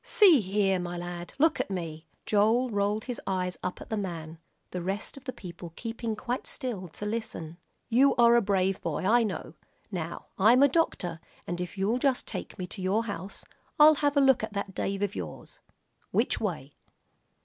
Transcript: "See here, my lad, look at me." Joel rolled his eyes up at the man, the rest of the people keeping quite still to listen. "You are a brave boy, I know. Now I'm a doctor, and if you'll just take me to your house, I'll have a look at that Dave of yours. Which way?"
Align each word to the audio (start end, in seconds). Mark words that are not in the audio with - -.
"See 0.03 0.39
here, 0.41 0.79
my 0.79 0.97
lad, 0.97 1.35
look 1.37 1.59
at 1.59 1.69
me." 1.69 2.07
Joel 2.25 2.71
rolled 2.71 3.03
his 3.03 3.21
eyes 3.27 3.55
up 3.61 3.79
at 3.81 3.91
the 3.91 3.97
man, 3.97 4.39
the 4.71 4.81
rest 4.81 5.15
of 5.15 5.25
the 5.25 5.31
people 5.31 5.73
keeping 5.75 6.15
quite 6.15 6.47
still 6.47 6.87
to 6.87 7.05
listen. 7.05 7.57
"You 7.87 8.15
are 8.15 8.35
a 8.35 8.41
brave 8.41 8.81
boy, 8.81 9.03
I 9.05 9.21
know. 9.21 9.53
Now 9.91 10.25
I'm 10.39 10.63
a 10.63 10.67
doctor, 10.67 11.19
and 11.45 11.61
if 11.61 11.77
you'll 11.77 11.99
just 11.99 12.25
take 12.25 12.57
me 12.57 12.65
to 12.65 12.81
your 12.81 13.03
house, 13.03 13.45
I'll 13.79 13.93
have 14.01 14.17
a 14.17 14.21
look 14.21 14.41
at 14.43 14.53
that 14.53 14.73
Dave 14.73 15.03
of 15.03 15.13
yours. 15.15 15.59
Which 16.09 16.39
way?" 16.41 16.77